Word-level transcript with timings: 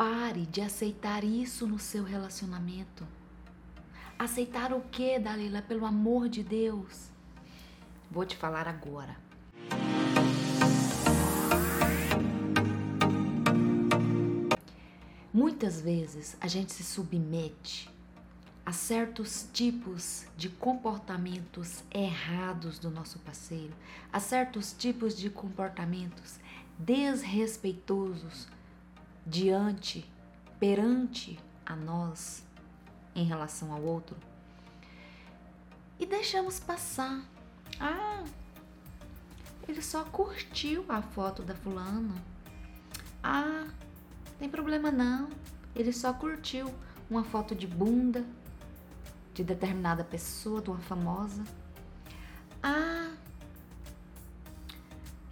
Pare 0.00 0.46
de 0.46 0.62
aceitar 0.62 1.22
isso 1.24 1.66
no 1.66 1.78
seu 1.78 2.02
relacionamento. 2.02 3.06
Aceitar 4.18 4.72
o 4.72 4.80
que, 4.80 5.18
Dalila? 5.18 5.60
Pelo 5.60 5.84
amor 5.84 6.26
de 6.26 6.42
Deus. 6.42 7.10
Vou 8.10 8.24
te 8.24 8.34
falar 8.34 8.66
agora. 8.66 9.14
Muitas 15.34 15.82
vezes 15.82 16.34
a 16.40 16.48
gente 16.48 16.72
se 16.72 16.82
submete 16.82 17.90
a 18.64 18.72
certos 18.72 19.50
tipos 19.52 20.24
de 20.34 20.48
comportamentos 20.48 21.84
errados 21.90 22.78
do 22.78 22.90
nosso 22.90 23.18
parceiro, 23.18 23.74
a 24.10 24.18
certos 24.18 24.72
tipos 24.72 25.14
de 25.14 25.28
comportamentos 25.28 26.40
desrespeitosos 26.78 28.48
diante, 29.30 30.04
perante 30.58 31.38
a 31.64 31.76
nós 31.76 32.44
em 33.14 33.24
relação 33.24 33.72
ao 33.72 33.80
outro. 33.80 34.16
E 36.00 36.04
deixamos 36.04 36.58
passar. 36.58 37.22
Ah, 37.78 38.24
ele 39.68 39.80
só 39.82 40.02
curtiu 40.02 40.84
a 40.88 41.00
foto 41.00 41.42
da 41.42 41.54
fulana. 41.54 42.14
Ah, 43.22 43.68
tem 44.38 44.48
problema 44.48 44.90
não. 44.90 45.28
Ele 45.76 45.92
só 45.92 46.12
curtiu 46.12 46.74
uma 47.08 47.22
foto 47.22 47.54
de 47.54 47.68
bunda 47.68 48.24
de 49.32 49.44
determinada 49.44 50.02
pessoa, 50.02 50.60
de 50.60 50.70
uma 50.70 50.80
famosa. 50.80 51.44
Ah, 52.60 53.12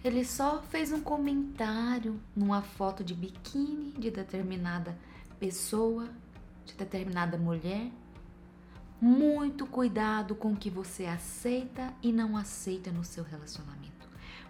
ele 0.03 0.23
só 0.23 0.61
fez 0.61 0.91
um 0.91 1.01
comentário 1.01 2.19
numa 2.35 2.61
foto 2.61 3.03
de 3.03 3.13
biquíni 3.13 3.91
de 3.91 4.09
determinada 4.09 4.97
pessoa, 5.39 6.09
de 6.65 6.73
determinada 6.73 7.37
mulher. 7.37 7.91
Muito 9.01 9.65
cuidado 9.65 10.35
com 10.35 10.53
o 10.53 10.57
que 10.57 10.69
você 10.69 11.05
aceita 11.05 11.93
e 12.01 12.11
não 12.11 12.37
aceita 12.37 12.91
no 12.91 13.03
seu 13.03 13.23
relacionamento. 13.23 14.07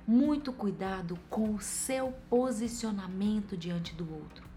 Muito 0.07 0.51
cuidado 0.53 1.17
com 1.29 1.53
o 1.53 1.61
seu 1.61 2.11
posicionamento 2.29 3.55
diante 3.55 3.93
do 3.93 4.11
outro. 4.11 4.47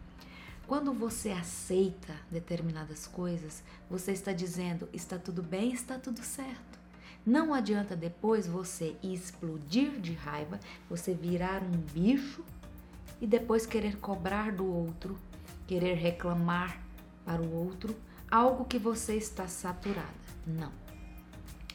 Quando 0.67 0.93
você 0.93 1.31
aceita 1.31 2.15
determinadas 2.31 3.07
coisas, 3.07 3.63
você 3.91 4.13
está 4.13 4.33
dizendo: 4.33 4.89
está 4.93 5.19
tudo 5.19 5.43
bem, 5.43 5.73
está 5.73 5.98
tudo 5.98 6.23
certo. 6.23 6.82
Não 7.25 7.55
adianta 7.55 7.95
depois 7.95 8.47
você 8.47 8.97
explodir 9.03 10.01
de 10.01 10.12
raiva, 10.12 10.59
você 10.91 11.15
virar 11.15 11.62
um 11.62 11.79
bicho 11.92 12.45
e 13.20 13.27
depois 13.27 13.64
querer 13.64 13.98
cobrar 13.98 14.51
do 14.51 14.67
outro, 14.67 15.17
querer 15.67 15.95
reclamar 15.95 16.83
para 17.25 17.41
o 17.41 17.55
outro 17.55 17.97
algo 18.29 18.64
que 18.64 18.79
você 18.79 19.14
está 19.14 19.47
saturada. 19.47 20.09
Não. 20.45 20.73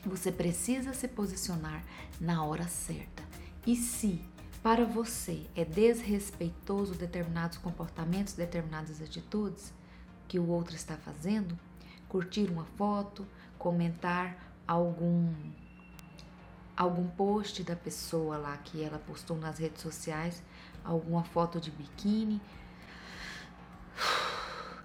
Você 0.06 0.32
precisa 0.32 0.94
se 0.94 1.08
posicionar 1.08 1.84
na 2.20 2.44
hora 2.44 2.68
certa. 2.68 3.24
E 3.66 3.76
se 3.76 4.22
para 4.62 4.84
você 4.84 5.46
é 5.56 5.64
desrespeitoso 5.64 6.94
determinados 6.94 7.58
comportamentos, 7.58 8.34
determinadas 8.34 9.02
atitudes 9.02 9.74
que 10.28 10.40
o 10.40 10.50
outro 10.50 10.76
está 10.76 10.98
fazendo, 10.98 11.58
curtir 12.10 12.50
uma 12.52 12.66
foto, 12.78 13.26
comentar 13.58 14.57
algum 14.68 15.34
algum 16.76 17.08
post 17.08 17.64
da 17.64 17.76
pessoa 17.76 18.38
lá 18.38 18.56
que 18.58 18.84
ela 18.84 19.00
postou 19.00 19.36
nas 19.36 19.58
redes 19.58 19.82
sociais, 19.82 20.44
alguma 20.84 21.24
foto 21.24 21.60
de 21.60 21.72
biquíni. 21.72 22.40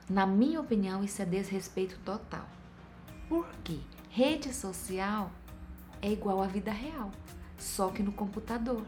Na 0.08 0.26
minha 0.26 0.58
opinião, 0.58 1.04
isso 1.04 1.20
é 1.20 1.26
desrespeito 1.26 1.98
total. 1.98 2.48
Por 3.28 3.46
quê? 3.62 3.78
Rede 4.08 4.54
social 4.54 5.30
é 6.00 6.10
igual 6.10 6.42
à 6.42 6.46
vida 6.46 6.72
real, 6.72 7.10
só 7.58 7.88
que 7.88 8.02
no 8.02 8.12
computador. 8.12 8.84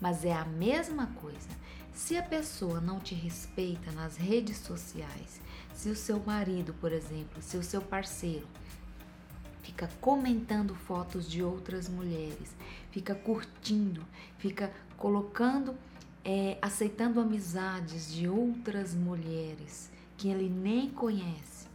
Mas 0.00 0.24
é 0.24 0.32
a 0.32 0.44
mesma 0.44 1.08
coisa. 1.20 1.48
Se 1.92 2.16
a 2.16 2.22
pessoa 2.22 2.80
não 2.80 2.98
te 2.98 3.14
respeita 3.14 3.90
nas 3.92 4.16
redes 4.16 4.58
sociais, 4.58 5.40
se 5.74 5.88
o 5.88 5.96
seu 5.96 6.20
marido, 6.20 6.74
por 6.74 6.92
exemplo, 6.92 7.40
se 7.40 7.56
o 7.56 7.62
seu 7.62 7.80
parceiro 7.80 8.46
fica 9.64 9.88
comentando 9.98 10.74
fotos 10.74 11.28
de 11.28 11.42
outras 11.42 11.88
mulheres, 11.88 12.54
fica 12.90 13.14
curtindo, 13.14 14.04
fica 14.36 14.70
colocando, 14.98 15.74
é, 16.22 16.58
aceitando 16.60 17.18
amizades 17.18 18.12
de 18.12 18.28
outras 18.28 18.94
mulheres 18.94 19.90
que 20.18 20.28
ele 20.28 20.50
nem 20.50 20.90
conhece. 20.90 21.66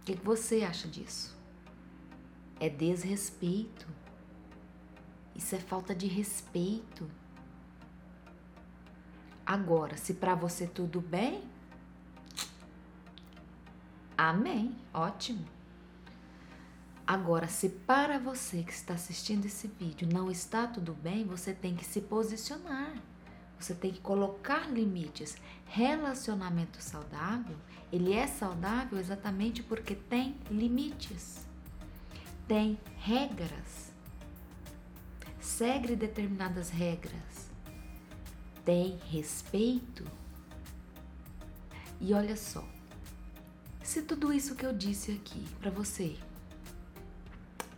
O 0.00 0.04
que 0.04 0.14
você 0.14 0.62
acha 0.62 0.86
disso? 0.86 1.34
É 2.60 2.68
desrespeito. 2.68 3.86
Isso 5.34 5.54
é 5.54 5.58
falta 5.58 5.94
de 5.94 6.06
respeito. 6.06 7.10
Agora, 9.46 9.96
se 9.96 10.12
para 10.12 10.34
você 10.34 10.66
tudo 10.66 11.00
bem, 11.00 11.42
amém, 14.18 14.76
ótimo. 14.92 15.59
Agora, 17.10 17.48
se 17.48 17.68
para 17.68 18.20
você 18.20 18.62
que 18.62 18.70
está 18.70 18.94
assistindo 18.94 19.44
esse 19.44 19.66
vídeo 19.66 20.08
não 20.12 20.30
está 20.30 20.68
tudo 20.68 20.94
bem, 20.94 21.24
você 21.24 21.52
tem 21.52 21.74
que 21.74 21.84
se 21.84 22.00
posicionar. 22.00 22.94
Você 23.58 23.74
tem 23.74 23.90
que 23.90 23.98
colocar 23.98 24.70
limites. 24.70 25.36
Relacionamento 25.66 26.80
saudável, 26.80 27.56
ele 27.92 28.12
é 28.12 28.28
saudável 28.28 28.96
exatamente 28.96 29.60
porque 29.60 29.96
tem 29.96 30.36
limites. 30.48 31.44
Tem 32.46 32.78
regras. 32.98 33.90
Segue 35.40 35.96
determinadas 35.96 36.70
regras. 36.70 37.50
Tem 38.64 39.00
respeito. 39.10 40.04
E 42.00 42.14
olha 42.14 42.36
só, 42.36 42.64
se 43.82 44.00
tudo 44.02 44.32
isso 44.32 44.54
que 44.54 44.64
eu 44.64 44.72
disse 44.72 45.10
aqui 45.10 45.44
para 45.60 45.72
você 45.72 46.16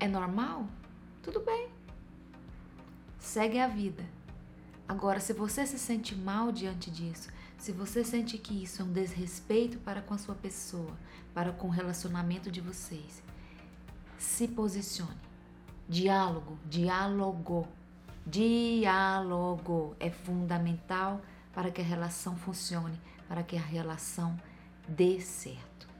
é 0.02 0.08
normal? 0.08 0.66
Tudo 1.22 1.38
bem. 1.38 1.68
Segue 3.20 3.60
a 3.60 3.68
vida. 3.68 4.04
Agora, 4.88 5.20
se 5.20 5.32
você 5.32 5.64
se 5.64 5.78
sente 5.78 6.12
mal 6.16 6.50
diante 6.50 6.90
disso, 6.90 7.30
se 7.56 7.70
você 7.70 8.02
sente 8.02 8.36
que 8.36 8.64
isso 8.64 8.82
é 8.82 8.84
um 8.84 8.92
desrespeito 8.92 9.78
para 9.78 10.02
com 10.02 10.12
a 10.12 10.18
sua 10.18 10.34
pessoa, 10.34 10.90
para 11.32 11.52
com 11.52 11.68
o 11.68 11.70
relacionamento 11.70 12.50
de 12.50 12.60
vocês, 12.60 13.22
se 14.18 14.48
posicione. 14.48 15.20
Diálogo, 15.88 16.58
diálogo, 16.68 17.68
diálogo 18.26 19.94
é 20.00 20.10
fundamental 20.10 21.22
para 21.52 21.70
que 21.70 21.80
a 21.80 21.84
relação 21.84 22.36
funcione, 22.36 23.00
para 23.28 23.44
que 23.44 23.56
a 23.56 23.62
relação 23.62 24.36
dê 24.88 25.20
certo. 25.20 25.91